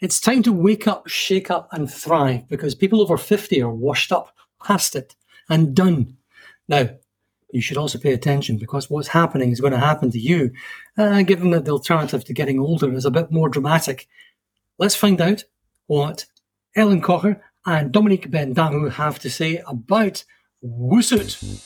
[0.00, 4.10] It's time to wake up, shake up, and thrive because people over 50 are washed
[4.10, 5.14] up, past it,
[5.48, 6.16] and done.
[6.66, 6.88] Now,
[7.52, 10.50] you should also pay attention because what's happening is going to happen to you,
[10.98, 14.08] uh, given that the alternative to getting older is a bit more dramatic.
[14.78, 15.44] Let's find out
[15.86, 16.26] what
[16.74, 20.24] Ellen Kocher and Dominique Ben Dahaou have to say about
[20.64, 21.60] WUSUT.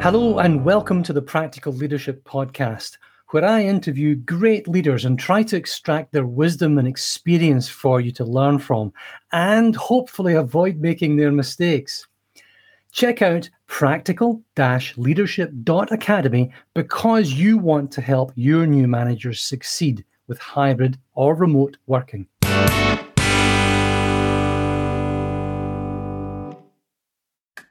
[0.00, 2.98] Hello and welcome to the Practical Leadership Podcast,
[3.34, 8.12] where I interview great leaders and try to extract their wisdom and experience for you
[8.12, 8.92] to learn from
[9.32, 12.06] and hopefully avoid making their mistakes.
[12.92, 14.40] Check out practical
[14.96, 22.28] leadership.academy because you want to help your new managers succeed with hybrid or remote working.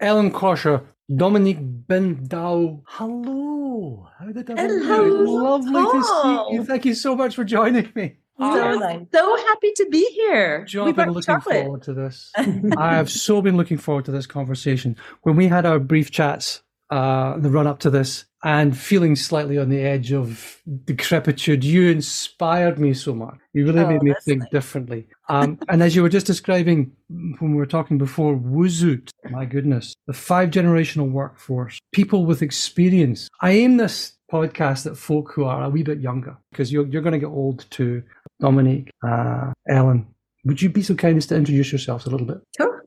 [0.02, 0.83] Ellen Kocher
[1.13, 2.81] Dominique Ben Dahaou.
[2.85, 4.07] Hello.
[4.17, 5.03] How did I Hello.
[5.44, 5.91] Lovely Paul.
[5.91, 6.63] to see you.
[6.63, 8.17] Thank you so much for joining me.
[8.39, 9.00] So, oh, ah.
[9.14, 10.66] so happy to be here.
[10.66, 11.66] Joe, I've been looking chocolate.
[11.66, 12.31] forward to this.
[12.38, 14.97] I have so been looking forward to this conversation.
[15.22, 16.62] When we had our brief chats,
[16.94, 21.89] uh, the run up to this, and feeling slightly on the edge of decrepitude, you
[21.89, 23.39] inspired me so much.
[23.53, 24.52] You really oh, made me think nice.
[24.52, 25.08] differently.
[25.27, 29.95] Um, and as you were just describing when we were talking before, WUSUT, my goodness,
[30.05, 33.27] the five generational workforce, people with experience.
[33.41, 37.02] I aim this podcast at folk who are a wee bit younger because you're, you're
[37.02, 38.03] going to get old too.
[38.39, 40.05] Dominique, uh, Ellen,
[40.45, 42.38] would you be so kind as to introduce yourselves a little bit?
[42.55, 42.86] Sure.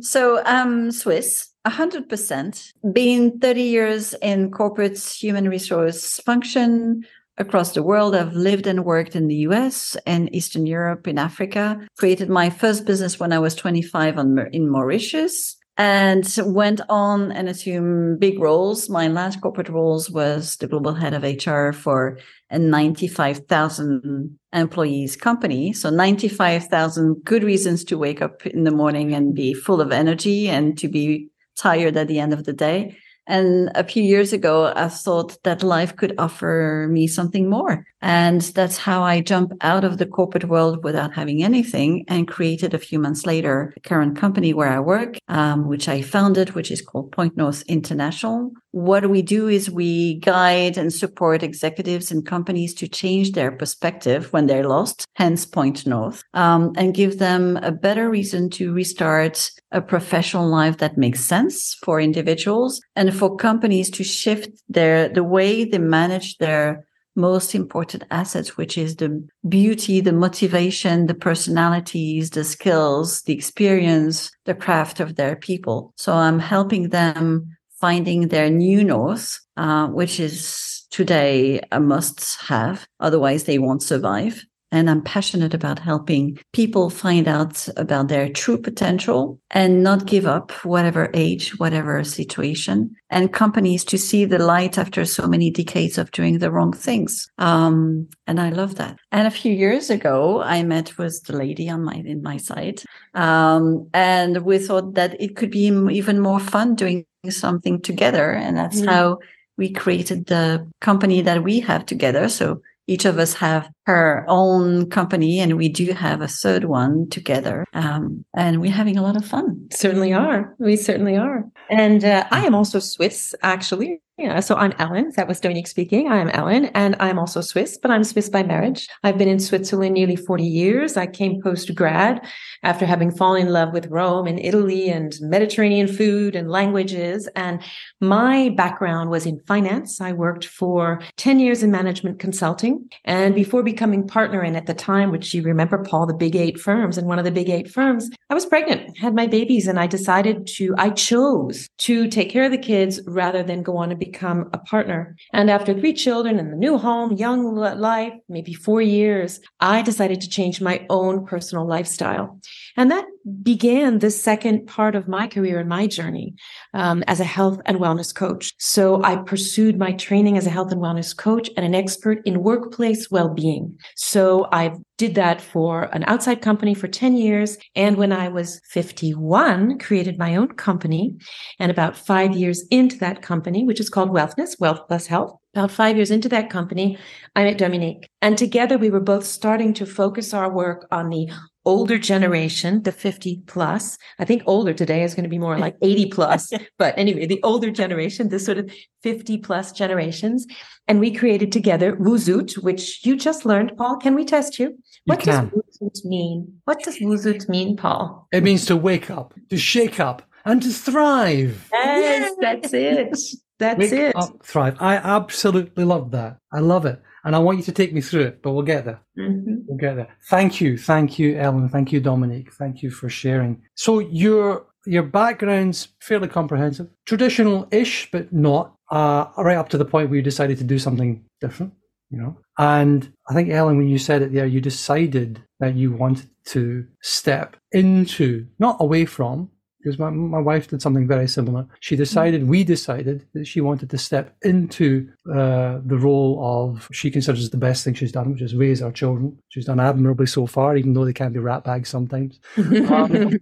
[0.00, 2.72] So I'm Swiss, 100%.
[2.92, 7.04] Been 30 years in corporate human resource function
[7.38, 8.14] across the world.
[8.14, 11.78] I've lived and worked in the US and Eastern Europe, in Africa.
[11.98, 17.48] Created my first business when I was 25 on, in Mauritius and went on and
[17.48, 18.90] assumed big roles.
[18.90, 22.18] My last corporate roles was the global head of HR for
[22.50, 25.72] a 95,000 employees company.
[25.72, 30.48] So 95,000 good reasons to wake up in the morning and be full of energy
[30.48, 31.28] and to be
[31.58, 32.96] tired at the end of the day.
[33.28, 37.84] And a few years ago, I thought that life could offer me something more.
[38.00, 42.72] And that's how I jumped out of the corporate world without having anything and created
[42.72, 46.70] a few months later the current company where I work, um, which I founded, which
[46.70, 48.50] is called Point North International.
[48.72, 54.30] What we do is we guide and support executives and companies to change their perspective
[54.32, 59.50] when they're lost, hence Point North, um, and give them a better reason to restart
[59.72, 65.24] a professional life that makes sense for individuals and for companies to shift their the
[65.24, 66.84] way they manage their
[67.18, 74.30] most important assets, which is the beauty, the motivation, the personalities, the skills, the experience,
[74.44, 75.92] the craft of their people.
[75.96, 82.86] So I'm helping them finding their new north, uh, which is today a must have.
[83.00, 84.44] Otherwise they won't survive.
[84.70, 90.26] And I'm passionate about helping people find out about their true potential and not give
[90.26, 95.96] up, whatever age, whatever situation, and companies to see the light after so many decades
[95.96, 97.30] of doing the wrong things.
[97.38, 98.98] Um, and I love that.
[99.10, 102.84] And a few years ago, I met with the lady on my in my site,
[103.14, 108.56] um, and we thought that it could be even more fun doing something together, and
[108.56, 108.86] that's mm.
[108.86, 109.18] how
[109.56, 112.28] we created the company that we have together.
[112.28, 117.08] So each of us have her own company and we do have a third one
[117.08, 122.04] together um, and we're having a lot of fun certainly are we certainly are and
[122.04, 125.12] uh, i am also swiss actually yeah, so I'm Ellen.
[125.14, 126.08] That was Dominique speaking.
[126.08, 128.88] I'm Ellen, and I'm also Swiss, but I'm Swiss by marriage.
[129.04, 130.96] I've been in Switzerland nearly 40 years.
[130.96, 132.26] I came post grad
[132.64, 137.28] after having fallen in love with Rome and Italy and Mediterranean food and languages.
[137.36, 137.62] And
[138.00, 140.00] my background was in finance.
[140.00, 142.90] I worked for 10 years in management consulting.
[143.04, 146.60] And before becoming partner, in at the time, which you remember, Paul, the big eight
[146.60, 149.78] firms, and one of the big eight firms, I was pregnant, had my babies, and
[149.78, 153.90] I decided to, I chose to take care of the kids rather than go on
[153.90, 155.16] and become a partner.
[155.32, 160.20] And after three children and the new home, young life, maybe four years, I decided
[160.20, 162.40] to change my own personal lifestyle.
[162.78, 163.06] And that
[163.42, 166.36] began the second part of my career and my journey
[166.74, 168.54] um, as a health and wellness coach.
[168.60, 172.44] So I pursued my training as a health and wellness coach and an expert in
[172.44, 173.76] workplace well-being.
[173.96, 177.58] So I did that for an outside company for 10 years.
[177.74, 181.16] And when I was 51, created my own company.
[181.58, 185.72] And about five years into that company, which is called Wealthness, Wealth Plus Health, about
[185.72, 186.96] five years into that company,
[187.34, 188.08] I met Dominique.
[188.22, 191.28] And together we were both starting to focus our work on the
[191.68, 193.98] older generation, the 50 plus.
[194.18, 196.50] I think older today is going to be more like 80 plus.
[196.78, 198.72] but anyway, the older generation, the sort of
[199.02, 200.46] 50 plus generations.
[200.88, 203.98] And we created together WUSUT, which you just learned, Paul.
[203.98, 204.78] Can we test you?
[205.04, 206.60] What does WUSUT mean?
[206.64, 208.26] What does WUSUT mean, Paul?
[208.32, 211.68] It means to wake up, to shake up, and to thrive.
[211.70, 213.14] Yes, that's it.
[213.58, 214.16] That's wake it.
[214.16, 214.76] Up, thrive.
[214.80, 216.38] I absolutely love that.
[216.50, 217.02] I love it.
[217.24, 219.00] And I want you to take me through it, but we'll get there.
[219.18, 219.54] Mm-hmm.
[219.66, 220.08] We'll get there.
[220.28, 220.78] Thank you.
[220.78, 221.68] Thank you, Ellen.
[221.68, 222.52] Thank you, Dominique.
[222.54, 223.62] Thank you for sharing.
[223.74, 230.08] So your your background's fairly comprehensive, traditional-ish, but not, uh, right up to the point
[230.08, 231.74] where you decided to do something different,
[232.10, 232.38] you know.
[232.56, 236.86] And I think Ellen, when you said it there, you decided that you wanted to
[237.02, 241.66] step into, not away from, because my, my wife did something very similar.
[241.80, 247.10] She decided, we decided that she wanted to step into uh, the role of, she
[247.10, 249.38] considers the best thing she's done, which is raise our children.
[249.48, 252.40] She's done admirably so far, even though they can be rat bags sometimes.
[252.56, 253.38] um,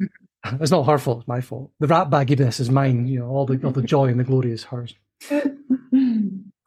[0.60, 1.70] it's not her fault, it's my fault.
[1.80, 4.52] The rat bagginess is mine, you know, all the, all the joy and the glory
[4.52, 4.94] is hers.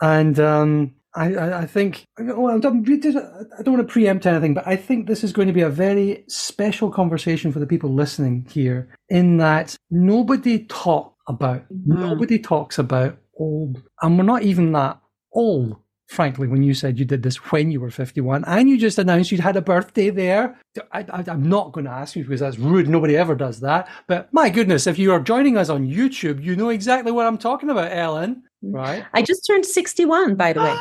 [0.01, 5.07] and um, I, I, think well, I don't want to preempt anything, but I think
[5.07, 8.89] this is going to be a very special conversation for the people listening here.
[9.09, 11.99] In that nobody talk about mm-hmm.
[11.99, 14.99] nobody talks about old, and we're not even that
[15.33, 15.77] old.
[16.07, 19.31] Frankly, when you said you did this when you were 51 and you just announced
[19.31, 20.59] you'd had a birthday there,
[20.91, 22.89] I, am not going to ask you because that's rude.
[22.89, 23.87] Nobody ever does that.
[24.07, 27.37] But my goodness, if you are joining us on YouTube, you know exactly what I'm
[27.37, 29.05] talking about, Ellen, right?
[29.13, 30.75] I just turned 61, by the way.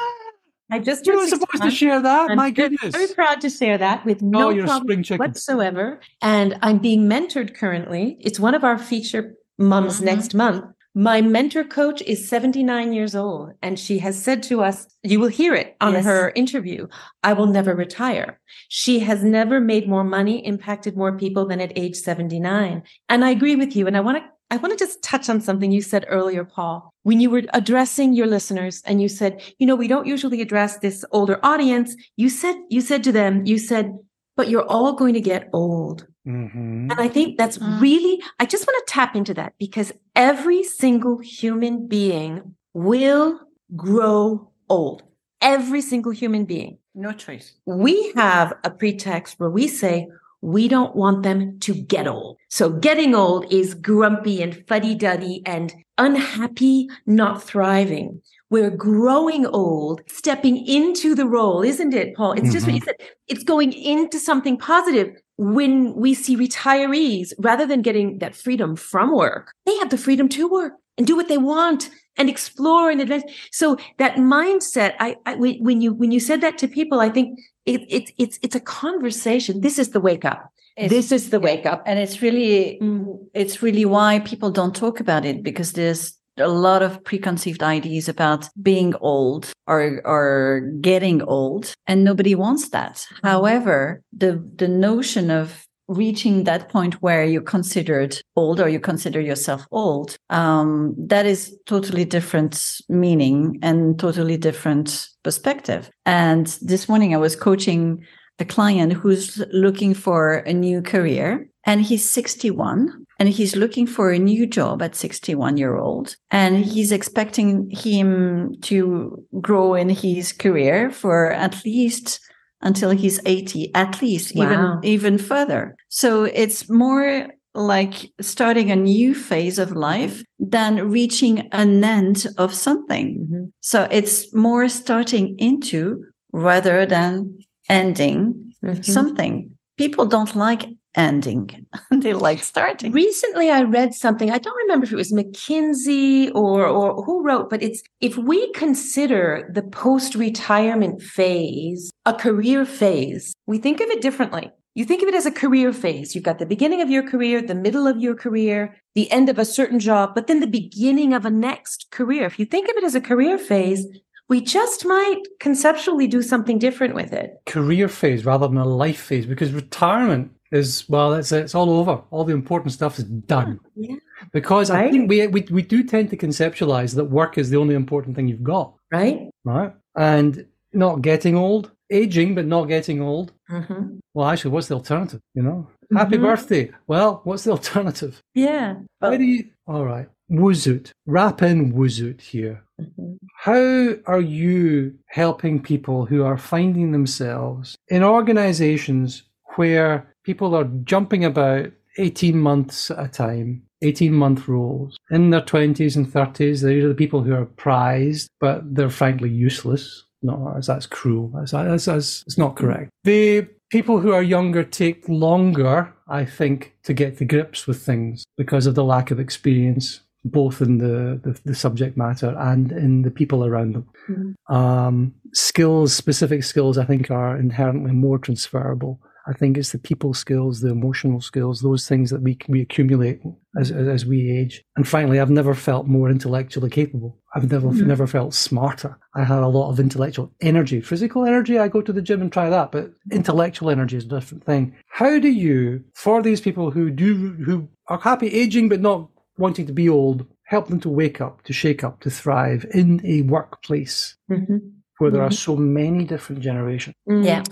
[0.70, 2.31] I just you were supposed to share that.
[2.31, 6.00] I'm My goodness, very proud to share that with no oh, problem whatsoever.
[6.20, 8.19] And I'm being mentored currently.
[8.20, 10.05] It's one of our feature mums mm-hmm.
[10.05, 10.65] next month.
[10.94, 15.29] My mentor coach is 79 years old, and she has said to us, You will
[15.29, 16.05] hear it on yes.
[16.05, 16.88] her interview,
[17.23, 18.41] I will never retire.
[18.69, 22.82] She has never made more money, impacted more people than at age 79.
[23.09, 23.87] And I agree with you.
[23.87, 26.93] And I want to I want to just touch on something you said earlier, Paul,
[27.03, 30.79] when you were addressing your listeners and you said, you know, we don't usually address
[30.79, 31.95] this older audience.
[32.17, 33.99] You said, you said to them, you said,
[34.37, 36.06] but you're all going to get old.
[36.27, 36.91] Mm-hmm.
[36.91, 37.81] And I think that's mm.
[37.81, 43.41] really, I just want to tap into that because every single human being will
[43.77, 45.03] grow old.
[45.41, 46.79] Every single human being.
[46.94, 47.55] No choice.
[47.67, 50.09] We have a pretext where we say,
[50.40, 52.38] we don't want them to get old.
[52.49, 58.23] So getting old is grumpy and fuddy duddy and unhappy, not thriving.
[58.50, 62.32] We're growing old, stepping into the role, isn't it, Paul?
[62.32, 62.52] It's mm-hmm.
[62.52, 62.90] just what you mm-hmm.
[63.00, 63.08] said.
[63.26, 65.14] It's going into something positive.
[65.37, 70.29] When we see retirees, rather than getting that freedom from work, they have the freedom
[70.31, 73.25] to work and do what they want and explore and advance.
[73.52, 77.38] So that mindset, I, I when you when you said that to people, I think
[77.69, 79.61] it, it, it's it's a conversation.
[79.61, 80.53] This is the wake up.
[80.76, 83.19] It's, this is the wake up, and it's really mm.
[83.35, 88.09] it's really why people don't talk about it because there's a lot of preconceived ideas
[88.09, 92.97] about being old or or getting old, and nobody wants that.
[92.97, 93.26] Mm-hmm.
[93.26, 99.20] However, the the notion of reaching that point where you're considered old or you consider
[99.20, 105.90] yourself old, um, that is totally different meaning and totally different perspective.
[106.06, 108.05] And this morning I was coaching
[108.38, 114.12] a client who's looking for a new career and he's 61 and he's looking for
[114.12, 120.32] a new job at 61 year old and he's expecting him to grow in his
[120.32, 122.20] career for at least
[122.60, 124.44] until he's 80 at least wow.
[124.44, 131.48] even even further so it's more like starting a new phase of life than reaching
[131.53, 133.44] an end of something mm-hmm.
[133.60, 137.38] so it's more starting into rather than
[137.69, 138.82] ending mm-hmm.
[138.82, 141.67] something people don't like ending.
[141.91, 142.93] they like starting.
[142.93, 144.31] Recently, I read something.
[144.31, 148.53] I don't remember if it was McKinsey or or who wrote, but it's if we
[148.53, 154.51] consider the post retirement phase a career phase, we think of it differently.
[154.75, 156.15] You think of it as a career phase.
[156.15, 159.39] You've got the beginning of your career, the middle of your career, the end of
[159.39, 162.27] a certain job, but then the beginning of a next career.
[162.27, 163.87] If you think of it as a career phase,
[164.29, 167.33] we just might conceptually do something different with it.
[167.47, 172.02] Career phase rather than a life phase, because retirement is well, it's it's all over.
[172.10, 173.60] All the important stuff is done.
[173.74, 173.96] Yeah.
[174.32, 174.86] Because right?
[174.86, 178.17] I think we, we we do tend to conceptualize that work is the only important
[178.17, 178.74] thing you've got.
[178.90, 179.31] Right.
[179.44, 179.72] Right.
[179.96, 183.32] And not getting old, aging but not getting old.
[183.50, 183.98] Mm-hmm.
[184.14, 185.20] Well, actually, what's the alternative?
[185.34, 185.96] You know, mm-hmm.
[185.96, 186.70] happy birthday.
[186.86, 188.22] Well, what's the alternative?
[188.34, 188.76] Yeah.
[189.00, 189.44] How do you?
[189.67, 190.08] All right.
[190.31, 190.93] WUSUT.
[191.06, 192.62] Wrap in WUSUT here.
[192.81, 193.14] Mm-hmm.
[193.36, 199.22] How are you helping people who are finding themselves in organizations
[199.56, 205.41] where people are jumping about 18 months at a time 18 month roles in their
[205.41, 206.63] 20s and 30s.
[206.63, 210.05] These are the people who are prized, but they're frankly useless.
[210.20, 211.31] No, that's cruel.
[211.35, 212.91] That's, that's, that's, it's not correct.
[213.05, 218.25] The people who are younger take longer, I think, to get to grips with things
[218.37, 223.03] because of the lack of experience, both in the, the, the subject matter and in
[223.03, 223.89] the people around them.
[224.11, 224.55] Mm-hmm.
[224.55, 229.01] Um, skills, specific skills, I think, are inherently more transferable.
[229.29, 233.20] I think it's the people skills, the emotional skills, those things that we we accumulate
[233.58, 234.65] as as we age.
[234.77, 237.19] And finally, I've never felt more intellectually capable.
[237.35, 237.87] I've never mm-hmm.
[237.87, 238.99] never felt smarter.
[239.15, 240.81] I had a lot of intellectual energy.
[240.81, 244.08] Physical energy, I go to the gym and try that, but intellectual energy is a
[244.08, 244.75] different thing.
[244.89, 249.67] How do you, for these people who do who are happy aging but not wanting
[249.67, 253.23] to be old, help them to wake up, to shake up, to thrive in a
[253.23, 254.17] workplace?
[254.31, 255.28] Mm-hmm where there mm-hmm.
[255.28, 256.94] are so many different generations.
[257.08, 257.24] Mm-hmm.
[257.24, 257.43] Yeah.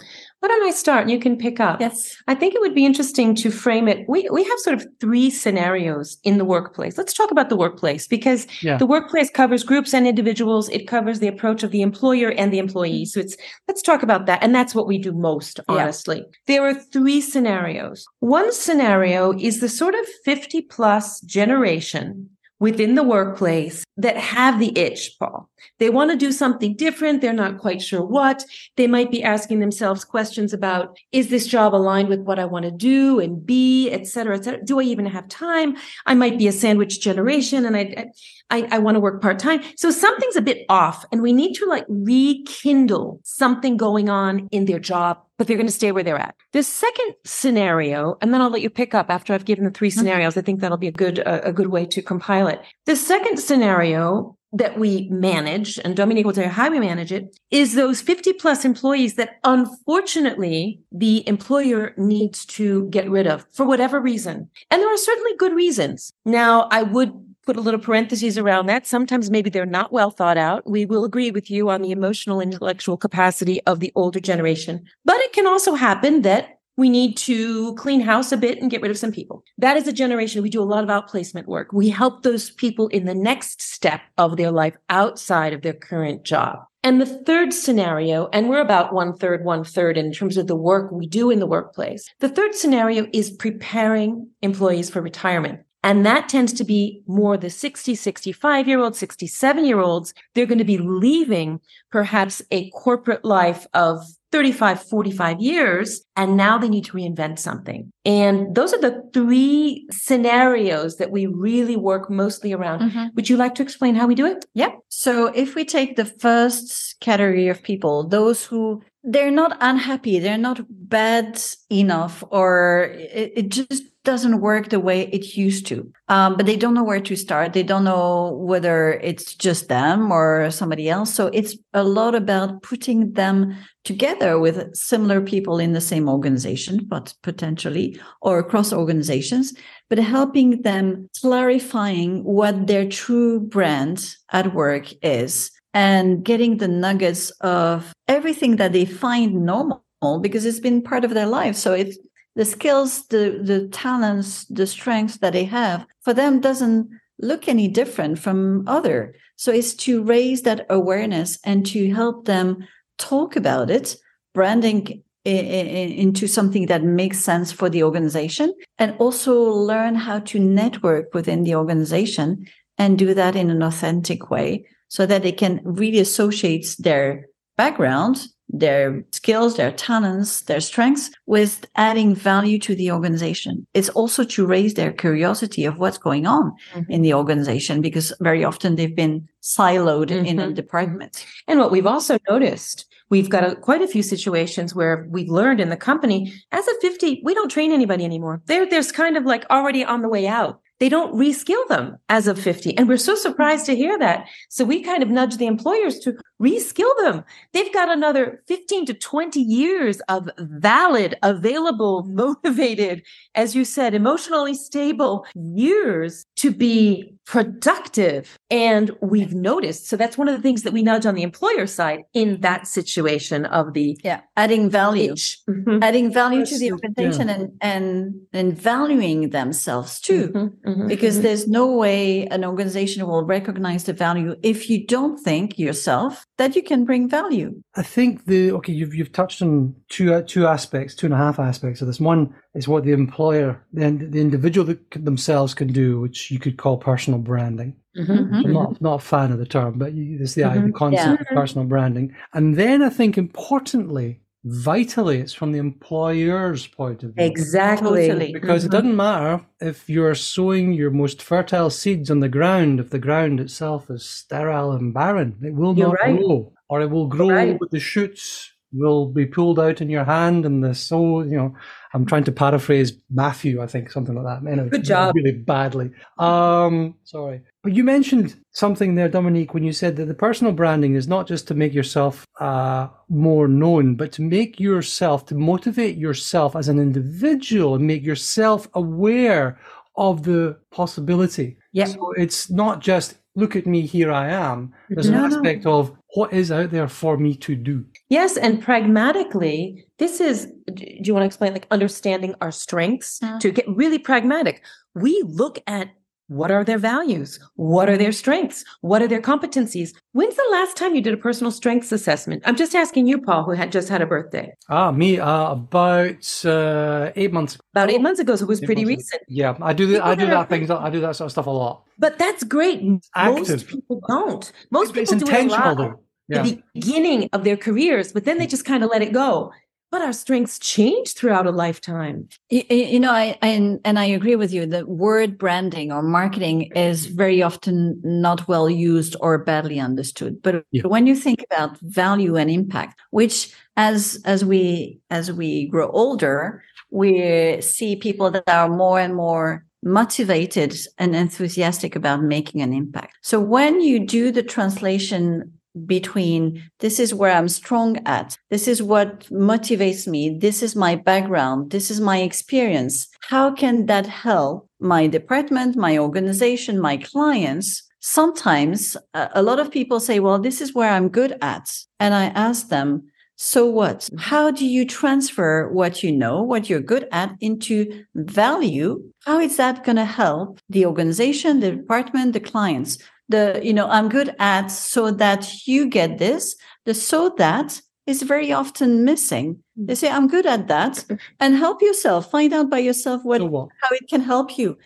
[0.40, 1.80] Why don't I start and you can pick up?
[1.80, 2.16] Yes.
[2.28, 4.06] I think it would be interesting to frame it.
[4.08, 6.98] We, we have sort of three scenarios in the workplace.
[6.98, 8.76] Let's talk about the workplace because yeah.
[8.76, 10.68] the workplace covers groups and individuals.
[10.68, 13.06] It covers the approach of the employer and the employee.
[13.06, 13.36] So it's,
[13.66, 14.42] let's talk about that.
[14.42, 16.18] And that's what we do most, honestly.
[16.18, 16.24] Yeah.
[16.46, 18.06] There are three scenarios.
[18.20, 24.76] One scenario is the sort of 50 plus generation within the workplace that have the
[24.78, 25.48] itch, Paul.
[25.78, 27.20] They want to do something different.
[27.20, 28.44] They're not quite sure what.
[28.76, 32.64] They might be asking themselves questions about, is this job aligned with what I want
[32.64, 34.64] to do and be, et cetera, et cetera?
[34.64, 35.76] Do I even have time?
[36.06, 38.10] I might be a sandwich generation and I,
[38.50, 39.62] I, I want to work part time.
[39.76, 44.64] So something's a bit off and we need to like rekindle something going on in
[44.64, 46.34] their job but they're going to stay where they're at.
[46.52, 49.88] The second scenario, and then I'll let you pick up after I've given the 3
[49.88, 49.98] mm-hmm.
[49.98, 50.36] scenarios.
[50.36, 52.60] I think that'll be a good a, a good way to compile it.
[52.86, 57.36] The second scenario that we manage, and Dominique will tell you how we manage it,
[57.50, 63.66] is those 50 plus employees that unfortunately the employer needs to get rid of for
[63.66, 64.48] whatever reason.
[64.70, 66.12] And there are certainly good reasons.
[66.24, 68.86] Now, I would put a little parentheses around that.
[68.86, 70.68] Sometimes maybe they're not well thought out.
[70.68, 74.84] We will agree with you on the emotional intellectual capacity of the older generation.
[75.04, 78.82] But it can also happen that we need to clean house a bit and get
[78.82, 79.42] rid of some people.
[79.56, 80.42] That is a generation.
[80.42, 81.72] We do a lot of outplacement work.
[81.72, 86.24] We help those people in the next step of their life outside of their current
[86.24, 86.58] job.
[86.82, 90.54] And the third scenario, and we're about one third, one third in terms of the
[90.54, 92.08] work we do in the workplace.
[92.20, 95.60] The third scenario is preparing employees for retirement.
[95.86, 100.12] And that tends to be more the 60, 65 year olds, 67 year olds.
[100.34, 101.60] They're going to be leaving
[101.92, 107.92] perhaps a corporate life of 35, 45 years, and now they need to reinvent something.
[108.04, 112.80] And those are the three scenarios that we really work mostly around.
[112.80, 113.06] Mm-hmm.
[113.14, 114.44] Would you like to explain how we do it?
[114.54, 114.72] Yeah.
[114.88, 120.36] So if we take the first category of people, those who they're not unhappy, they're
[120.36, 121.40] not bad
[121.70, 125.92] enough, or it, it just doesn't work the way it used to.
[126.08, 127.52] Um, but they don't know where to start.
[127.52, 131.12] They don't know whether it's just them or somebody else.
[131.12, 136.86] So it's a lot about putting them together with similar people in the same organization,
[136.86, 139.52] but potentially or across organizations,
[139.90, 147.30] but helping them clarifying what their true brand at work is and getting the nuggets
[147.42, 149.82] of everything that they find normal
[150.20, 151.56] because it's been part of their life.
[151.56, 151.98] So it's
[152.36, 156.88] the skills, the the talents, the strengths that they have for them doesn't
[157.18, 159.14] look any different from other.
[159.36, 163.96] So it's to raise that awareness and to help them talk about it,
[164.34, 171.12] branding into something that makes sense for the organization and also learn how to network
[171.14, 172.46] within the organization
[172.78, 177.26] and do that in an authentic way so that they can really associate their
[177.56, 183.66] background their skills, their talents, their strengths with adding value to the organization.
[183.74, 186.90] It's also to raise their curiosity of what's going on mm-hmm.
[186.90, 190.26] in the organization because very often they've been siloed mm-hmm.
[190.26, 191.26] in a department.
[191.48, 195.60] And what we've also noticed We've got a, quite a few situations where we've learned
[195.60, 198.42] in the company as a 50, we don't train anybody anymore.
[198.46, 202.26] They're, there's kind of like already on the way out they don't reskill them as
[202.26, 202.76] of 50.
[202.76, 204.26] And we're so surprised to hear that.
[204.48, 207.24] So we kind of nudge the employers to reskill them.
[207.52, 213.02] They've got another 15 to 20 years of valid, available, motivated,
[213.34, 218.38] as you said, emotionally stable years to be productive.
[218.50, 219.88] And we've noticed.
[219.88, 222.66] So that's one of the things that we nudge on the employer side in that
[222.66, 225.82] situation of the yeah, adding value, mm-hmm.
[225.82, 227.34] adding value to the organization yeah.
[227.34, 230.28] and, and, and valuing themselves too.
[230.28, 231.24] Mm-hmm, mm-hmm, because mm-hmm.
[231.24, 236.54] there's no way an organization will recognize the value if you don't think yourself that
[236.54, 237.60] you can bring value.
[237.74, 241.18] I think the okay, you've you've touched on two uh, two aspects, two and a
[241.18, 242.00] half aspects of this.
[242.00, 246.78] One It's what the employer, the, the individual themselves can do, which you could call
[246.78, 247.76] personal branding.
[247.96, 248.34] Mm-hmm.
[248.34, 250.66] I'm not, not a fan of the term, but it's the, mm-hmm.
[250.66, 251.30] the concept yeah.
[251.30, 252.14] of personal branding.
[252.32, 257.24] And then I think importantly, vitally, it's from the employer's point of view.
[257.24, 258.08] Exactly.
[258.08, 258.32] Totally.
[258.32, 258.74] Because mm-hmm.
[258.74, 262.98] it doesn't matter if you're sowing your most fertile seeds on the ground, if the
[262.98, 266.16] ground itself is sterile and barren, it will You're not right.
[266.16, 266.52] grow.
[266.68, 267.60] Or it will grow right.
[267.60, 271.54] with the shoots will be pulled out in your hand and the so you know
[271.94, 274.50] i'm trying to paraphrase matthew i think something like that.
[274.50, 275.14] Anyway, good job.
[275.14, 275.90] really badly.
[276.18, 277.42] Um sorry.
[277.62, 281.26] But you mentioned something there dominique when you said that the personal branding is not
[281.26, 286.68] just to make yourself uh, more known but to make yourself to motivate yourself as
[286.68, 289.58] an individual and make yourself aware
[289.96, 291.56] of the possibility.
[291.72, 291.86] Yeah.
[291.86, 295.78] So it's not just look at me here i am there's no, an aspect no.
[295.78, 300.84] of what is out there for me to do yes and pragmatically this is do
[300.84, 303.38] you want to explain like understanding our strengths Mm-hmm.
[303.38, 304.62] to get really pragmatic
[304.94, 305.90] we look at
[306.28, 307.38] what are their values?
[307.54, 308.64] What are their strengths?
[308.80, 309.90] What are their competencies?
[310.12, 312.42] When's the last time you did a personal strengths assessment?
[312.44, 314.52] I'm just asking you paul who had just had a birthday.
[314.68, 317.62] Ah me uh, about uh, eight months ago.
[317.74, 319.22] about eight months ago so it was Eight pretty recent.
[319.28, 321.50] Yeah i do the, i do that thing i do that sort of stuff a
[321.50, 321.84] lot.
[321.98, 322.82] But that's great.
[323.14, 323.48] Active.
[323.48, 324.52] most people don't.
[324.70, 326.00] Most it's people do it a lot though.
[326.28, 326.42] yeah.
[326.42, 329.52] the beginning of their careers, but then they just kind of let it go.
[329.90, 332.28] But our strengths change throughout a lifetime.
[332.50, 334.66] You, you know, I, I and, and I agree with you.
[334.66, 340.42] The word branding or marketing is very often not well used or badly understood.
[340.42, 340.82] But Yeah.
[340.86, 346.62] when you think about value and impact, which as as we as we grow older,
[346.90, 353.14] we see people that are more and more motivated and enthusiastic about making an impact.
[353.22, 355.52] So when you do the translation
[355.84, 360.94] between this is where I'm strong at, this is what motivates me, this is my
[360.94, 367.82] background, this is my experience, how can that help my department, my organization, my clients?
[368.00, 371.76] Sometimes a lot of people say, well, this is where I'm good at.
[371.98, 374.08] And I ask them, so what?
[374.16, 379.02] How do you transfer what you know, what you're good at into value?
[379.24, 382.96] How is that going to help the organization, the department, the clients?
[383.28, 386.56] The, you know, I'm good at so that you get this.
[386.84, 389.62] The so that is very often missing.
[389.78, 389.88] Mm.
[389.88, 391.04] They say, I'm good at that
[391.40, 392.30] and help yourself.
[392.30, 393.40] Find out by yourself what?
[393.40, 394.78] how it can help you.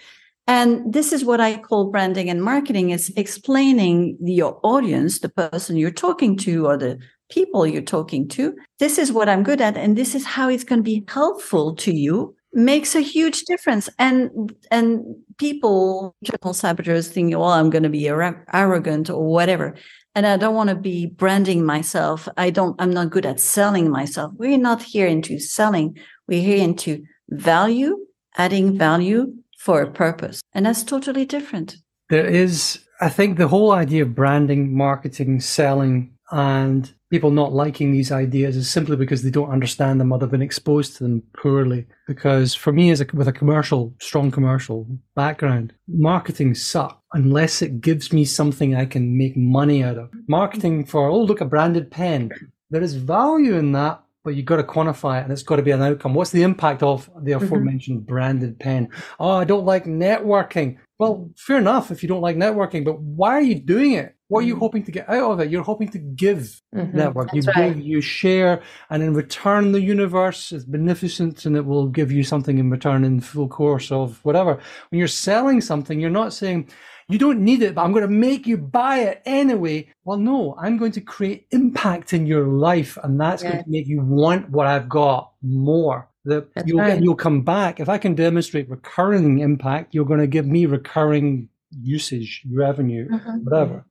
[0.46, 5.76] And this is what I call branding and marketing is explaining your audience, the person
[5.76, 6.98] you're talking to or the
[7.30, 8.56] people you're talking to.
[8.80, 9.76] This is what I'm good at.
[9.76, 13.88] And this is how it's going to be helpful to you makes a huge difference.
[13.98, 15.04] And, and
[15.38, 19.76] people, internal saboteurs think, well, I'm going to be ar- arrogant or whatever.
[20.14, 22.28] And I don't want to be branding myself.
[22.36, 24.32] I don't, I'm not good at selling myself.
[24.36, 25.96] We're not here into selling.
[26.26, 27.96] We're here into value,
[28.36, 30.42] adding value for a purpose.
[30.52, 31.76] And that's totally different.
[32.08, 37.92] There is, I think, the whole idea of branding, marketing, selling, and people not liking
[37.92, 41.22] these ideas is simply because they don't understand them or they've been exposed to them
[41.36, 41.86] poorly.
[42.06, 47.80] Because for me, as a, with a commercial, strong commercial background, marketing sucks unless it
[47.80, 50.10] gives me something I can make money out of.
[50.28, 52.30] Marketing for, oh, look, a branded pen.
[52.70, 55.62] There is value in that, but you've got to quantify it and it's got to
[55.62, 56.14] be an outcome.
[56.14, 57.44] What's the impact of the mm-hmm.
[57.44, 58.88] aforementioned branded pen?
[59.18, 60.76] Oh, I don't like networking.
[61.00, 64.14] Well, fair enough if you don't like networking, but why are you doing it?
[64.30, 65.50] What are you hoping to get out of it?
[65.50, 66.94] You're hoping to give Mhm.
[66.94, 67.34] network.
[67.34, 67.74] You right.
[67.74, 72.22] give, you share, and in return, the universe is beneficent and it will give you
[72.22, 74.52] something in return in full course of whatever.
[74.90, 76.68] When you're selling something, you're not saying,
[77.08, 79.88] you don't need it, but I'm going to make you buy it anyway.
[80.04, 83.88] Well, no, I'm going to create impact in your life, and that's going to make
[83.88, 86.08] you want what I've got more.
[86.26, 87.02] That you'll right.
[87.02, 89.92] you'll come back if I can demonstrate recurring impact.
[89.92, 91.48] You're going to give me recurring
[91.82, 93.08] usage, revenue,
[93.42, 93.84] whatever.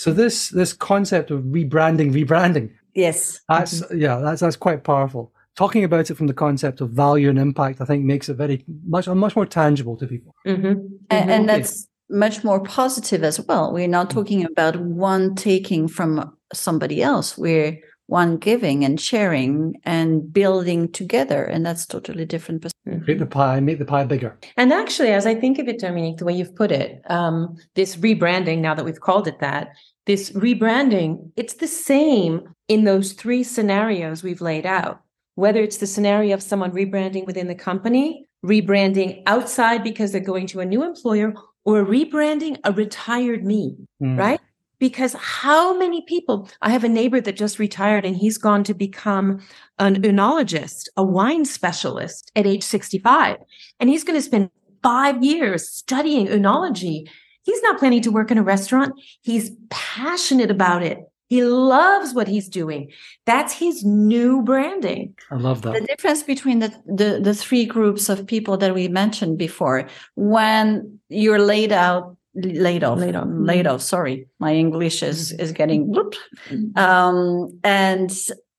[0.00, 3.40] So this this concept of rebranding, rebranding, Yes.
[3.50, 5.30] that's yeah, that's that's quite powerful.
[5.56, 8.64] Talking about it from the concept of value and impact, I think makes it very
[8.94, 10.34] much much more tangible to people.
[10.46, 10.88] Mhm.
[11.10, 13.72] And, and that's much more positive as well.
[13.74, 16.10] We're not talking about one taking from
[16.54, 17.36] somebody else.
[17.36, 21.44] We're one giving and sharing and building together.
[21.44, 22.62] And that's totally different.
[22.62, 22.72] pers-
[23.04, 24.36] Create the pie, make the pie bigger.
[24.56, 27.94] And actually, as I think of it, Dominique, the way you've put it, um, this
[27.96, 29.68] rebranding, now that we've called it that,
[30.06, 35.00] this rebranding, it's the same in those three scenarios we've laid out.
[35.34, 40.46] Whether it's the scenario of someone rebranding within the company, rebranding outside because they're going
[40.48, 41.34] to a new employer,
[41.64, 44.18] or rebranding a retired me, Mm.
[44.18, 44.40] right?
[44.80, 48.74] because how many people I have a neighbor that just retired and he's gone to
[48.74, 49.40] become
[49.78, 53.36] an oenologist, a wine specialist at age 65.
[53.78, 54.50] And he's going to spend
[54.82, 57.06] five years studying oenology.
[57.42, 58.94] He's not planning to work in a restaurant.
[59.20, 59.50] He's
[59.94, 60.98] passionate about it.
[61.28, 62.90] He loves what he's doing.
[63.24, 65.14] That's his new branding.
[65.30, 65.74] I love that.
[65.74, 70.98] The difference between the, the, the three groups of people that we mentioned before, when
[71.08, 73.80] you're laid out, laid off, laid off, laid off.
[73.80, 76.14] Sorry, my English is is getting, whoop.
[76.76, 78.10] um, and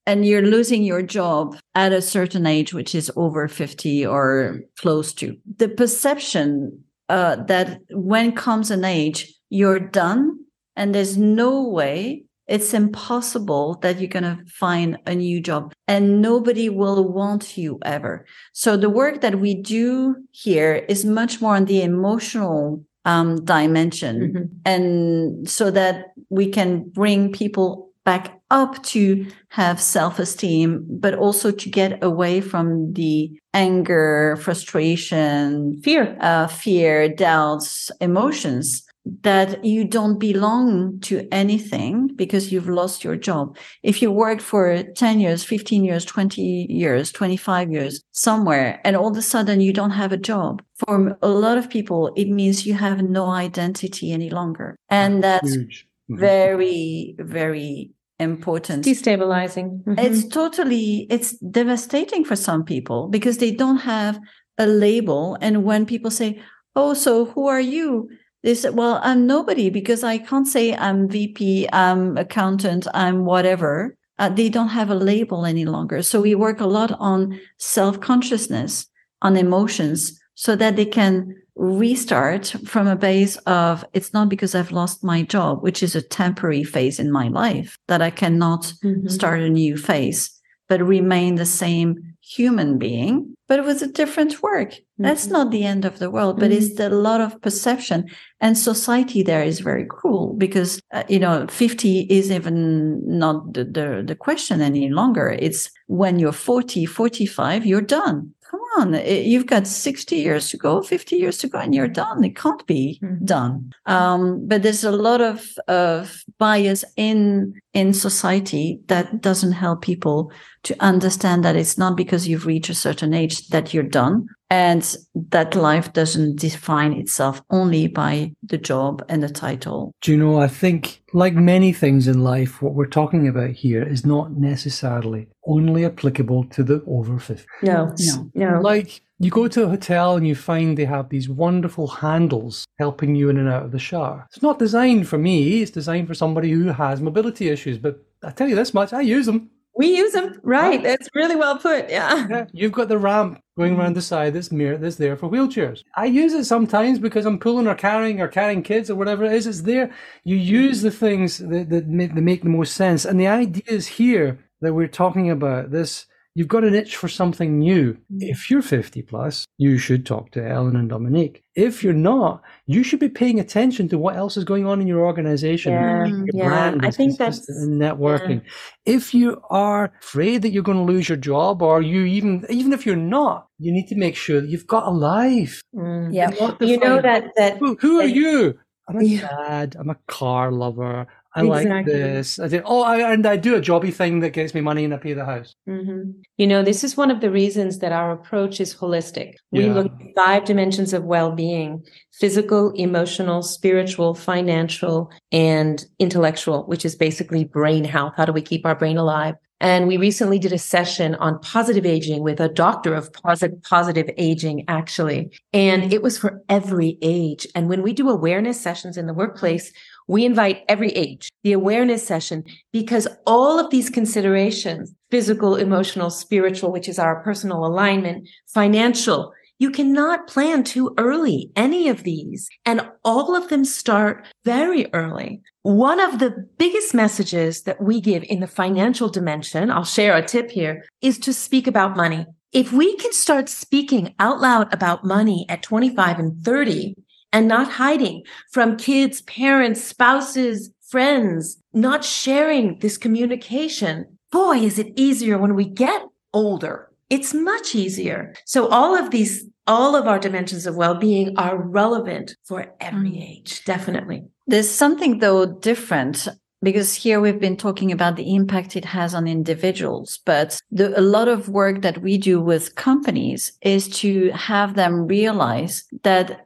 [0.06, 5.14] and you're losing your job at a certain age, which is over fifty or close
[5.14, 5.38] to.
[5.58, 10.40] The perception uh, that when comes an age, you're done,
[10.76, 16.22] and there's no way it's impossible that you're going to find a new job and
[16.22, 18.26] nobody will want you ever.
[18.52, 24.20] So the work that we do here is much more on the emotional um, dimension.
[24.20, 24.44] Mm-hmm.
[24.66, 31.70] And so that we can bring people back up to have self-esteem, but also to
[31.70, 41.00] get away from the anger, frustration, fear, uh, fear, doubts, emotions that you don't belong
[41.02, 43.58] to anything because you've lost your job.
[43.82, 49.10] If you worked for 10 years, 15 years, 20 years, 25 years somewhere, and all
[49.10, 52.66] of a sudden you don't have a job, for a lot of people, it means
[52.66, 54.76] you have no identity any longer.
[54.90, 56.16] And that's mm-hmm.
[56.18, 58.86] very, very important.
[58.86, 59.84] Destabilizing.
[59.84, 60.00] Mm-hmm.
[60.00, 64.20] It's totally, it's devastating for some people because they don't have
[64.60, 65.38] a label.
[65.42, 66.40] And when people say,
[66.76, 68.10] Oh, so who are you?
[68.44, 73.96] They said, well, I'm nobody because I can't say I'm VP, I'm accountant, I'm whatever.
[74.18, 76.02] Uh, they don't have a label any longer.
[76.02, 78.88] So we work a lot on self consciousness,
[79.22, 84.72] on emotions, so that they can restart from a base of it's not because I've
[84.72, 89.08] lost my job, which is a temporary phase in my life, that I cannot mm-hmm.
[89.08, 90.32] start a new phase,
[90.68, 94.70] but remain the same human being but it was a different work.
[94.70, 95.04] Mm-hmm.
[95.04, 96.64] That's not the end of the world, but mm-hmm.
[96.64, 98.10] it's a lot of perception.
[98.40, 103.66] And society there is very cruel because, uh, you know, 50 is even not the,
[103.66, 105.28] the, the question any longer.
[105.38, 110.82] It's when you're 40, 45, you're done come on, you've got 60 years to go,
[110.82, 112.22] 50 years to go, and you're done.
[112.24, 113.24] It can't be mm-hmm.
[113.24, 113.74] done.
[113.86, 120.32] Um, but there's a lot of, of bias in, in society that doesn't help people
[120.64, 124.98] to understand that it's not because you've reached a certain age that you're done and
[125.30, 129.94] that life doesn't define itself only by the job and the title.
[130.02, 133.82] Do you know, I think, like many things in life, what we're talking about here
[133.82, 137.46] is not necessarily only applicable to the over 50.
[137.64, 138.60] No, no, no.
[138.60, 143.16] Like, you go to a hotel and you find they have these wonderful handles helping
[143.16, 144.28] you in and out of the shower.
[144.32, 147.78] It's not designed for me, it's designed for somebody who has mobility issues.
[147.78, 149.52] But I tell you this much, I use them.
[149.76, 150.82] We use them, right?
[150.84, 151.90] That's really well put.
[151.90, 152.28] Yeah.
[152.30, 152.46] yeah.
[152.52, 155.82] You've got the ramp going around the side that's mirror that's there for wheelchairs.
[155.96, 159.34] I use it sometimes because I'm pulling or carrying or carrying kids or whatever it
[159.34, 159.48] is.
[159.48, 159.94] It's there.
[160.24, 163.06] You use the things that, that make, that make the most sense.
[163.06, 167.10] And the idea is here that we're talking about this You've got an itch for
[167.10, 167.98] something new.
[168.20, 171.44] If you're 50 plus, you should talk to Ellen and Dominique.
[171.56, 174.88] If you're not, you should be paying attention to what else is going on in
[174.88, 175.74] your organization.
[175.74, 176.76] Yeah, your yeah.
[176.80, 178.44] I think that's networking.
[178.86, 178.94] Yeah.
[178.94, 182.72] If you are afraid that you're going to lose your job, or you even even
[182.72, 185.62] if you're not, you need to make sure that you've got a life.
[185.76, 186.14] Mm.
[186.14, 188.58] Yeah, you know that that who, who are you?
[188.88, 189.76] I'm a dad.
[189.78, 191.08] I'm a car lover.
[191.34, 191.72] I exactly.
[191.72, 192.40] like this.
[192.40, 192.64] I did.
[192.66, 195.14] Oh, I, and I do a jobby thing that gets me money and I pay
[195.14, 195.56] the house.
[195.68, 196.12] Mm-hmm.
[196.38, 199.36] You know, this is one of the reasons that our approach is holistic.
[199.52, 199.74] We yeah.
[199.74, 207.46] look at five dimensions of well-being: physical, emotional, spiritual, financial, and intellectual, which is basically
[207.46, 208.14] brain health.
[208.18, 209.36] How do we keep our brain alive?
[209.62, 214.10] And we recently did a session on positive aging with a doctor of positive, positive
[214.18, 215.40] aging, actually.
[215.54, 217.46] And it was for every age.
[217.54, 219.72] And when we do awareness sessions in the workplace,
[220.12, 222.44] we invite every age, the awareness session,
[222.74, 229.72] because all of these considerations, physical, emotional, spiritual, which is our personal alignment, financial, you
[229.72, 232.50] cannot plan too early, any of these.
[232.66, 235.42] And all of them start very early.
[235.62, 240.26] One of the biggest messages that we give in the financial dimension, I'll share a
[240.26, 242.26] tip here, is to speak about money.
[242.52, 246.96] If we can start speaking out loud about money at 25 and 30
[247.34, 254.94] and not hiding from kids, parents, spouses, friends, not sharing this communication, boy, is it
[254.96, 256.02] easier when we get
[256.34, 258.34] older it's much easier.
[258.46, 263.30] So all of these, all of our dimensions of well-being are relevant for every Mm.
[263.30, 264.24] age, definitely.
[264.48, 266.30] There's something though different
[266.62, 271.02] because here we've been talking about the impact it has on individuals, but the, a
[271.02, 276.46] lot of work that we do with companies is to have them realize that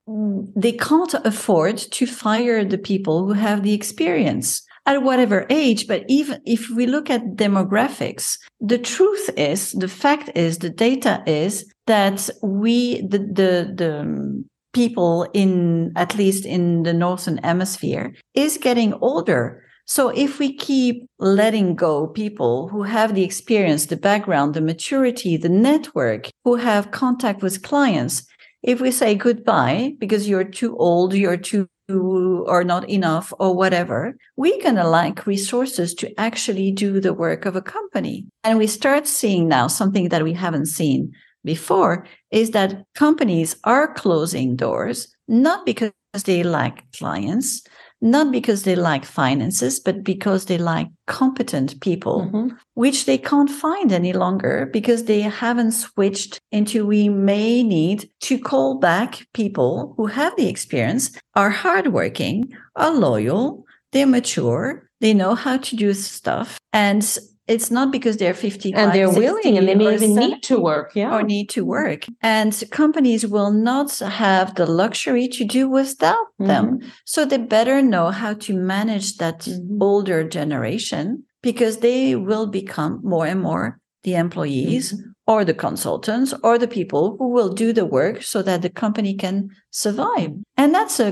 [0.56, 5.88] they can't afford to fire the people who have the experience at whatever age.
[5.88, 11.24] But even if we look at demographics, the truth is, the fact is, the data
[11.26, 18.58] is that we, the, the, the, people in at least in the northern hemisphere is
[18.58, 24.54] getting older so if we keep letting go people who have the experience the background
[24.54, 28.24] the maturity the network who have contact with clients
[28.64, 34.18] if we say goodbye because you're too old you're too or not enough or whatever
[34.38, 38.26] we're going to lack resources to actually do the work of a company.
[38.44, 43.94] And we start seeing now something that we haven't seen before is that companies are
[43.94, 45.92] closing doors, not because
[46.26, 47.62] they lack clients,
[48.02, 52.58] not because they lack finances, but because they lack competent people, Mhm.
[52.74, 58.38] which they can't find any longer because they haven't switched into we may need to
[58.38, 65.36] call back people who have the experience, are hardworking, are loyal, they're mature, they know
[65.36, 66.58] how to do stuff.
[66.74, 70.60] And it's not because they're 50 And they're willing and they may even need to
[70.60, 70.92] work.
[70.96, 71.14] Yeah.
[71.16, 72.06] or need to work.
[72.22, 76.80] And companies will not have the luxury to do without them.
[76.80, 76.88] Mhm.
[77.06, 79.82] So they better know how to manage that Mhm.
[79.82, 85.00] older generation because they will become more and more the employees Mhm.
[85.28, 89.14] or the consultants or the people who will do the work so that the company
[89.16, 90.32] can survive.
[90.58, 91.10] And that's a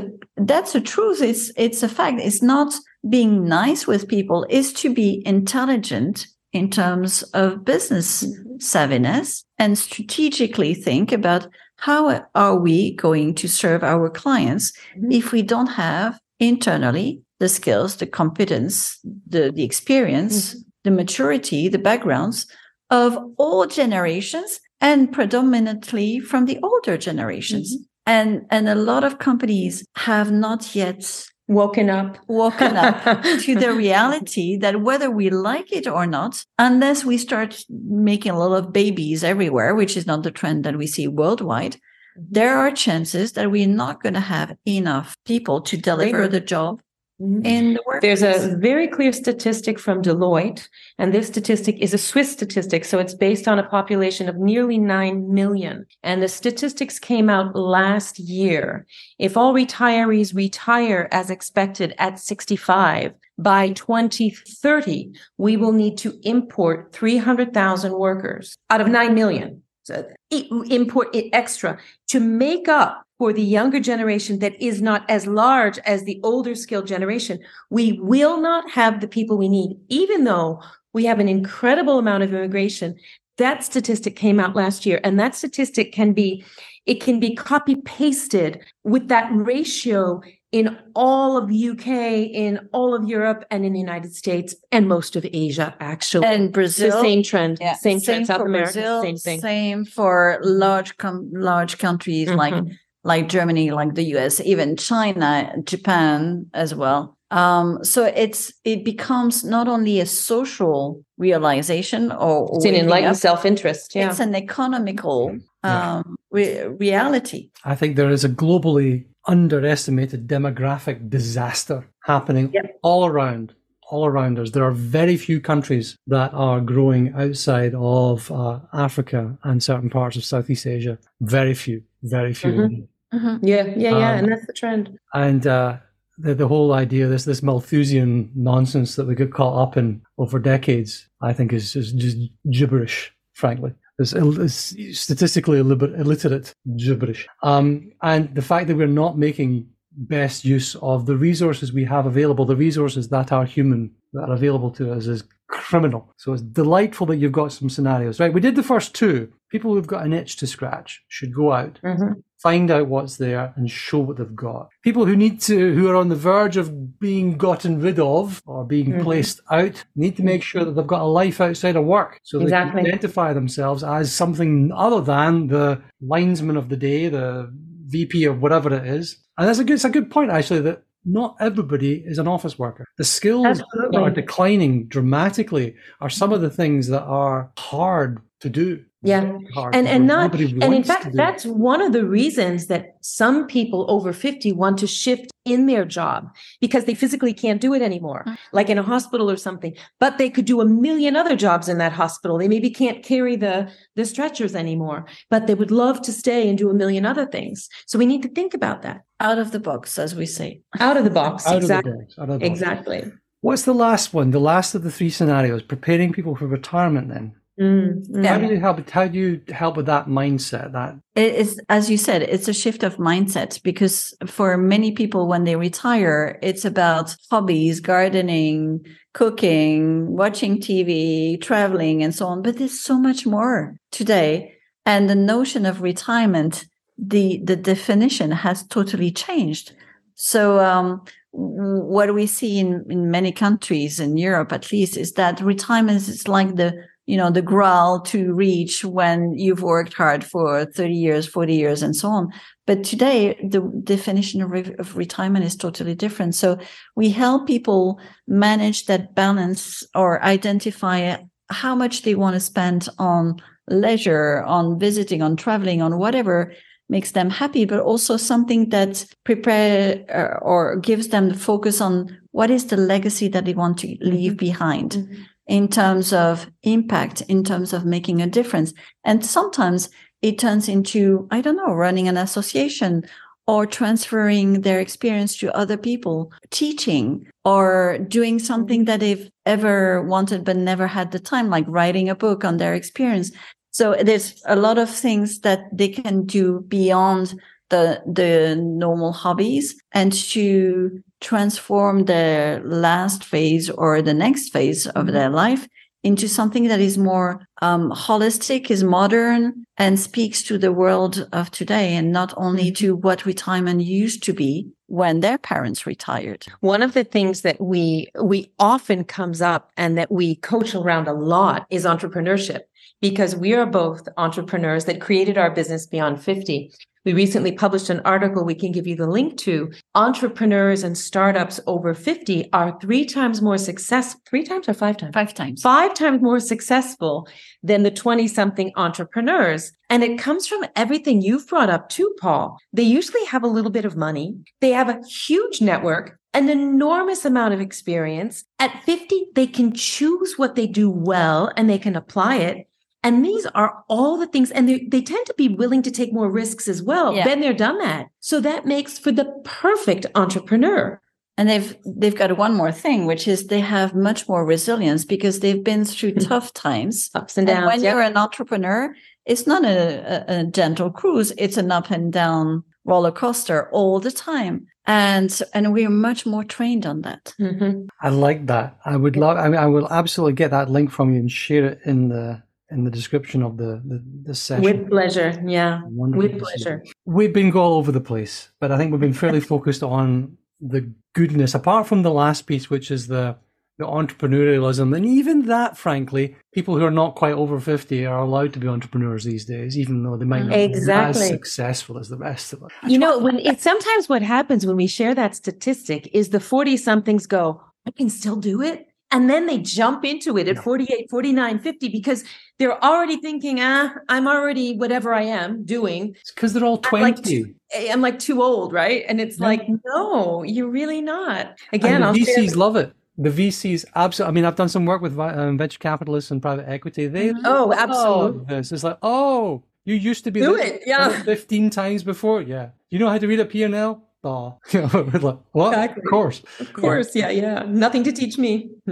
[0.51, 1.21] that's a truth.
[1.21, 2.19] It's it's a fact.
[2.19, 2.73] It's not
[3.09, 8.61] being nice with people, is to be intelligent in terms of business Mhm.
[8.61, 15.13] savviness and strategically think about how are we going to serve our clients Mhm.
[15.13, 20.63] if we don't have internally the skills, the competence, the, the experience, Mhm.
[20.83, 22.45] the maturity, the backgrounds
[22.89, 27.75] of all generations and predominantly from the older generations.
[28.05, 32.17] And, and a lot of companies have not yet Woken up.
[32.27, 37.61] woken up to the reality that whether we like it or not, unless we start
[37.69, 41.73] making a lot of babies everywhere, which is not the trend that we see worldwide,
[41.73, 42.23] mm-hmm.
[42.31, 46.27] there are chances that we're not going to have enough people to deliver Labor.
[46.29, 46.81] the job.
[47.21, 47.45] Mm-hmm.
[47.45, 48.01] in the work.
[48.01, 52.83] There's a very clear statistic from Deloitte, and this statistic is a Swiss statistic.
[52.83, 55.85] So it's based on a population of nearly 9 million.
[56.01, 58.87] And the statistics came out last year.
[59.19, 66.93] If all retirees retire as expected at 65, by 2030, we will need to import
[66.93, 69.61] 300,000 workers out of 9 million.
[69.83, 75.25] So import it extra to make up for the younger generation that is not as
[75.25, 77.39] large as the older skilled generation.
[77.69, 82.23] We will not have the people we need, even though we have an incredible amount
[82.23, 82.97] of immigration.
[83.37, 86.43] That statistic came out last year, and that statistic can be
[86.85, 93.07] it can be copy pasted with that ratio in all of UK, in all of
[93.07, 96.25] Europe, and in the United States, and most of Asia, actually.
[96.27, 97.01] and the Brazil.
[97.01, 98.27] same trend, yeah, same trend.
[98.27, 99.39] South America, Brazil, same thing.
[99.39, 102.77] Same for large com- large countries like Mhm.
[103.03, 107.17] Like Germany, like the US, even China, Japan as well.
[107.31, 113.17] Um, so it's it becomes not only a social realization or, or It's an enlightened
[113.17, 113.95] self-interest.
[113.95, 114.09] Yeah.
[114.09, 115.95] it's an economical Yeah.
[115.97, 117.49] um, re- reality.
[117.65, 122.65] I think there is a globally underestimated demographic disaster happening Yep.
[122.83, 123.53] all around,
[123.89, 124.51] all around us.
[124.51, 130.17] There are very few countries that are growing outside of uh, Africa and certain parts
[130.17, 130.97] of Southeast Asia.
[131.21, 132.51] Very few, very few.
[132.51, 132.87] Mhm.
[133.13, 133.39] Mhm.
[133.43, 134.11] yeah, yeah, yeah.
[134.13, 134.97] Um, and that's the trend.
[135.13, 135.77] And uh,
[136.17, 140.39] the, the whole idea, this this Malthusian nonsense that we got caught up in over
[140.39, 142.17] decades, I think is, is just
[142.49, 143.73] gibberish, frankly.
[143.99, 147.27] It's, ill- it's statistically illiter- illiterate gibberish.
[147.43, 152.07] Um, and the fact that we're not making best use of the resources we have
[152.07, 156.11] available, the resources that are human, that are available to us, is criminal.
[156.17, 158.33] So it's delightful that you've got some scenarios, right?
[158.33, 159.31] We did the first two.
[159.51, 162.23] People who've got an itch to scratch should go out Mhm.
[162.43, 164.67] Find out what's there and show what they've got.
[164.83, 168.65] People who need to, who are on the verge of being gotten rid of or
[168.65, 169.01] being Mhm.
[169.03, 172.39] placed out, need to make sure that they've got a life outside of work, so
[172.39, 177.49] they can identify themselves as something other than the linesman of the day, the
[177.87, 179.17] VP of whatever it is.
[179.37, 182.57] And that's a good, it's a good point actually that not everybody is an office
[182.59, 182.85] worker.
[182.97, 183.59] The skills
[183.91, 188.83] that are declining dramatically are some of the things that are hard to do.
[189.03, 189.37] Yeah.
[189.53, 193.85] Hard and and not and in fact that's one of the reasons that some people
[193.89, 196.29] over 50 want to shift in their job
[196.61, 198.37] because they physically can't do it anymore Mhm.
[198.53, 201.77] like in a hospital or something but they could do a million other jobs in
[201.79, 206.11] that hospital they maybe can't carry the the stretchers anymore but they would love to
[206.13, 209.37] stay and do a million other things so we need to think about that Out
[209.43, 210.49] of the box, as we say.
[210.79, 212.19] out of the box Out exactly of the box.
[212.19, 212.51] Out of the box.
[212.51, 213.01] exactly
[213.47, 214.31] What's the last one?
[214.31, 217.25] The last of the three scenarios, preparing people for retirement then.
[217.59, 218.25] Mm, mm.
[218.25, 220.71] How do you help how do you help with that mindset?
[220.71, 225.27] That It is, as you said, it's a shift of mindset because for many people,
[225.27, 232.41] when they retire, it's about hobbies, gardening, cooking, watching TV, traveling, and so on.
[232.41, 234.55] But there's so much more today.
[234.85, 236.65] And the notion of retirement,
[236.97, 239.73] the, the definition has totally changed.
[240.15, 245.41] So, um, what we see in, in many countries in Europe, at least, is that
[245.41, 250.65] retirement is like the you know the graal to reach when you've worked hard for
[250.65, 252.31] 30 years 40 years and so on.
[252.65, 256.35] But today the definition of, re- of retirement is totally different.
[256.35, 256.57] So
[256.95, 261.17] we help people manage that balance or identify
[261.49, 266.53] how much they want to spend on leisure on visiting on traveling on whatever
[266.89, 272.49] makes them happy but also something that prepare or gives them the focus on what
[272.49, 274.91] is the legacy that they want to leave behind.
[274.91, 275.25] Mhm.
[275.47, 278.73] In terms of impact, in terms of making a difference.
[279.03, 279.89] And sometimes
[280.21, 283.03] it turns into, I don't know, running an association
[283.45, 288.85] or transferring their experience to other people, teaching or doing something mm-hmm.
[288.85, 292.73] that they've ever wanted but never had the time, like writing a book on their
[292.73, 293.31] experience.
[293.71, 297.33] So there's a lot of things that they can do beyond
[297.73, 305.07] the the normal hobbies and to transform their last phase or the next phase of
[305.07, 305.67] their life
[306.03, 311.49] into something that is more um, holistic, is modern, and speaks to the world of
[311.49, 316.45] today, and not only to what retirement used to be when their parents retired.
[316.59, 321.07] One of the things that we we often comes up and that we coach around
[321.07, 322.61] a lot is entrepreneurship
[323.01, 326.71] because we are both entrepreneurs that created our business beyond 50.
[327.05, 329.71] We recently published an article we can give you the link to.
[329.93, 335.13] Entrepreneurs and startups over 50 are 3 times more success 3 times or 5 times?
[335.13, 335.61] Five times.
[335.61, 337.27] five times more successful
[337.61, 339.73] than the 20 something entrepreneurs.
[339.89, 342.57] And it comes from everything you've brought up too, Paul.
[342.71, 344.37] They usually have a little bit of money.
[344.61, 348.45] They have a huge network, an enormous amount of experience.
[348.59, 352.67] At 50, they can choose what they do well and they can apply it.
[353.03, 356.13] And these are all the things, and they, they tend to be willing to take
[356.13, 357.13] more risks as well.
[357.13, 357.25] Yeah.
[357.25, 358.07] Been there, done that.
[358.21, 361.01] So that makes for the perfect entrepreneur.
[361.35, 365.39] And they've they've got one more thing, which is they have much more resilience because
[365.39, 367.09] they've been through tough times.
[367.15, 367.67] Ups and And downs.
[367.67, 367.93] when yep.
[367.93, 368.93] you're an entrepreneur,
[369.25, 373.99] it's not a, a, a gentle cruise; it's an up and down roller coaster all
[373.99, 374.67] the time.
[374.85, 377.33] And and we're much more trained on that.
[377.39, 377.87] Mhm.
[378.01, 378.77] I like that.
[378.85, 379.37] I would love.
[379.37, 382.43] I mean, I will absolutely get that link from you and share it in the
[382.73, 384.63] in the description of the the, the session.
[384.63, 385.41] With pleasure.
[385.45, 385.81] Yeah.
[385.85, 386.43] Wonderful With to see.
[386.45, 386.83] pleasure.
[387.05, 390.91] We've been all over the place, but I think we've been fairly focused on the
[391.13, 391.53] goodness.
[391.55, 393.37] Apart from the last piece, which is the
[393.79, 398.53] the entrepreneurialism, and even that, frankly, people who are not quite over fifty are allowed
[398.53, 401.21] to be entrepreneurs these days, even though they might not be Exactly.
[401.23, 402.71] as successful as the rest of us.
[402.87, 406.77] You know, when it's sometimes what happens when we share that statistic is the 40
[406.77, 408.87] somethings go, I can still do it.
[409.13, 410.61] And then they jump into it at Yeah.
[410.61, 412.23] 48, 49, 50 because
[412.59, 416.15] they're already thinking, ah, I'm already whatever I am doing.
[416.19, 417.53] It's because they're all I'm like twenty.
[417.91, 419.05] I'm like too old, right?
[419.07, 419.45] And it's Yeah.
[419.47, 421.57] like, no, you're really not.
[421.71, 422.91] Again, and the VCs love it.
[423.17, 424.29] The VCs absolutely.
[424.29, 427.05] I mean, I've done some work with um, venture capitalists and private equity.
[427.07, 427.41] They Mhm.
[427.45, 428.45] Oh, absolutely.
[428.45, 431.09] This it's like, oh, you used to be Do it, yeah.
[431.23, 432.41] fifteen times before.
[432.41, 434.01] Yeah, you know how to read a P and L.
[434.23, 435.69] Oh, like, what?
[435.69, 436.01] Exactly.
[436.05, 436.41] Of course.
[436.59, 437.15] Of course.
[437.15, 437.29] Yeah.
[437.29, 437.63] Yeah.
[437.67, 438.69] Nothing to teach me.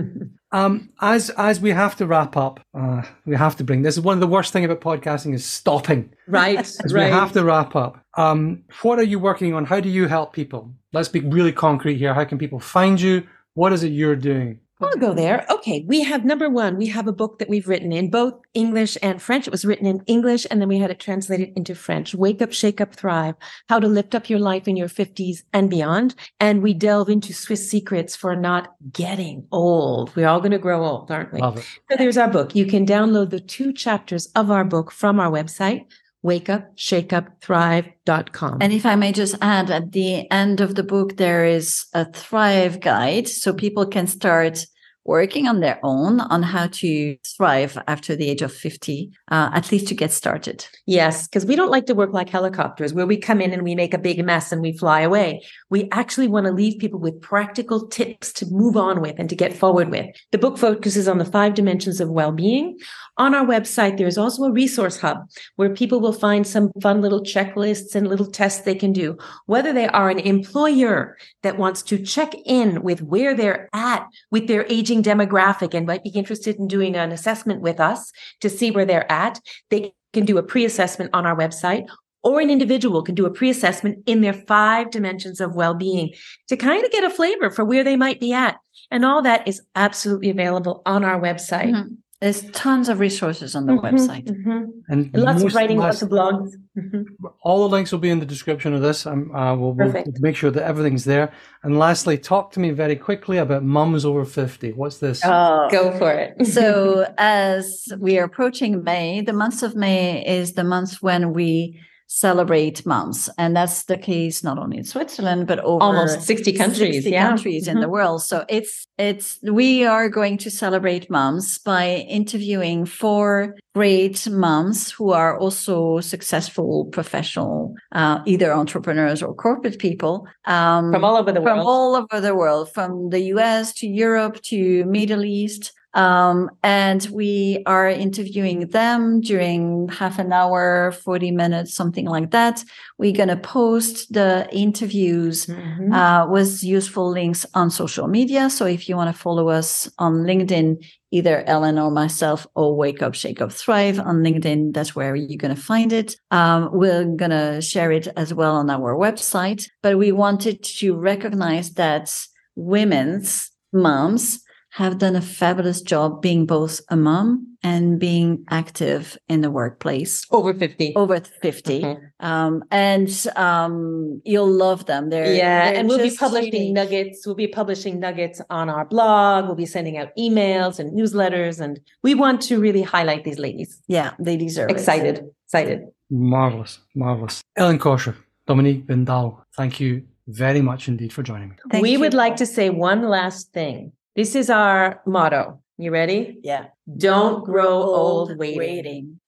[0.54, 4.04] Um, as as we have to wrap up, uh, we have to bring this is
[4.04, 6.12] one of the worst thing about podcasting is stopping.
[6.28, 6.58] right.
[6.92, 7.06] Right.
[7.06, 8.04] we have to wrap up.
[8.18, 9.64] Um, what are you working on?
[9.64, 10.74] How do you help people?
[10.92, 12.14] Let's be really concrete here.
[12.14, 13.26] How can people find you?
[13.54, 14.60] What is it you're doing?
[14.82, 15.18] I'll go mm-hmm.
[15.18, 15.46] there.
[15.50, 15.84] Okay.
[15.88, 19.22] We have number one, we have a book that we've written in both English and
[19.22, 19.48] French.
[19.48, 22.16] It was written in English and then we had it translated into French.
[22.16, 23.36] Wake up, shake up, thrive.
[23.70, 26.16] How to lift up your life in your 50s and beyond.
[26.40, 30.16] And we delve into Swiss secrets for not getting old.
[30.16, 31.40] We're all going to grow old, aren't we?
[31.40, 31.66] Love it.
[31.90, 32.56] So there's our book.
[32.56, 35.86] You can download the two chapters of our book from our website,
[36.26, 38.58] wakeupshakeupthrive.com.
[38.62, 42.06] And if I may just add, at the end of the book, there is a
[42.12, 44.66] Thrive guide, so people can start
[45.06, 49.72] working on their own on how to thrive after the age of 50, uh, at
[49.72, 50.66] least to get started.
[50.86, 53.76] Yes, because we don't like to work like helicopters where we come in and we
[53.76, 55.44] make a big mess and we fly away.
[55.70, 59.36] We actually want to leave people with practical tips to move on with and to
[59.36, 60.08] get forward with.
[60.32, 62.78] The book focuses on the five dimensions of well being.
[63.22, 67.02] On our website, there is also a resource hub where people will find some fun
[67.02, 69.16] little checklists and little tests they can do.
[69.46, 74.48] Whether they are an employer that wants to check in with where they're at with
[74.48, 78.72] their aging demographic and might be interested in doing an assessment with us to see
[78.72, 81.88] where they're at, they can do a pre assessment on our website.
[82.24, 86.16] Or an individual can do a pre assessment in their five dimensions of well being
[86.48, 88.58] to kind of get a flavor for where they might be at.
[88.90, 91.70] And all that is absolutely available on our website.
[91.70, 91.94] Mm-hmm.
[92.22, 94.26] There's tons of resources on the Mhm, website.
[94.30, 94.68] mhm.
[94.90, 96.52] And Lots of writing, last- lots of blogs.
[96.78, 97.06] Mhm.
[97.44, 99.06] all the links will be in the description of this.
[99.08, 100.22] Um, uh, we'll, we'll Perfect.
[100.22, 101.32] make sure that everything's there.
[101.64, 104.72] And lastly, talk to me very quickly about mums over 50.
[104.72, 105.20] What's this?
[105.26, 105.68] Oh.
[105.72, 106.46] Go for it.
[106.46, 111.80] so as we are approaching May, the month of May is the month when we
[112.14, 113.30] celebrate moms.
[113.38, 117.28] And that's the case not only in Switzerland, but over Almost 60 countries, 60 yeah.
[117.30, 117.92] countries in the Mhm.
[117.92, 118.22] world.
[118.22, 125.12] So it's it's we are going to celebrate moms by interviewing four great moms who
[125.12, 130.28] are also successful professional, uh, either entrepreneurs or corporate people.
[130.46, 131.68] Um, from all over the from world.
[131.74, 135.72] all over the world, from the US to Europe to Middle East.
[135.94, 142.64] Um, and we are interviewing them during half an hour, 40 minutes, something like that.
[142.98, 145.94] We're going to post the interviews Mhm.
[145.94, 148.50] uh, with useful links on social media.
[148.50, 150.78] So if you want to follow us on LinkedIn,
[151.12, 155.38] either Ellen or myself, or Wake Up, Shake Up, Thrive on LinkedIn, that's where you're
[155.38, 156.16] going to find it.
[156.32, 159.68] Um, we're going to share it as well on our website.
[159.84, 162.16] But we wanted to recognize that
[162.56, 164.40] women's moms
[164.74, 170.26] have done a fabulous job being both a mom and being active in the workplace
[170.32, 170.94] over 50.
[170.96, 171.98] over 50 Mhm.
[172.22, 176.74] um, and um, you'll love them they're yeah, they're and we'll be publishing unique.
[176.74, 177.26] nuggets.
[177.26, 179.46] We'll be publishing nuggets on our blog.
[179.46, 183.72] We'll be sending out emails and newsletters, and we want to really highlight these ladies.
[183.88, 184.74] yeah they deserve it.
[184.78, 185.16] Excited,
[185.48, 185.80] excited.
[186.10, 187.42] Marvelous, marvelous.
[187.58, 188.16] Ellen Kocher,
[188.48, 189.92] Dominique Ben Dahaou, thank you
[190.28, 191.56] very much indeed for joining me.
[191.72, 192.00] Thank we you.
[192.00, 193.92] would like to say one last thing.
[194.14, 195.62] This is our motto.
[195.78, 196.38] You ready?
[196.44, 196.66] yeah
[196.98, 199.22] Don't grow old waiting.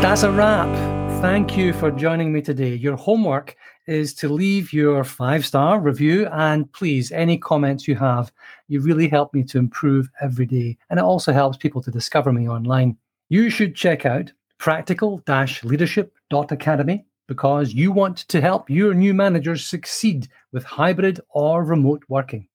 [0.00, 0.72] That's a wrap.
[1.20, 2.76] Thank you for joining me today.
[2.76, 3.56] Your homework
[3.88, 8.30] is to leave your five star review and please, any comments you have,
[8.68, 10.78] you really help me to improve every day.
[10.90, 12.96] And it also helps people to discover me online.
[13.30, 20.28] You should check out practical leadership.academy because you want to help your new managers succeed
[20.52, 22.48] with hybrid or remote working.